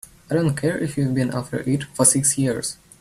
I 0.31 0.33
don't 0.33 0.55
care 0.57 0.79
if 0.79 0.97
you've 0.97 1.13
been 1.13 1.29
after 1.31 1.59
it 1.59 1.83
for 1.83 2.05
six 2.05 2.35
years! 2.35 2.77